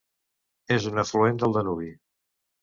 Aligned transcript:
És 0.75 0.87
un 0.91 1.01
afluent 1.03 1.37
del 1.45 1.55
Danubi. 1.59 1.93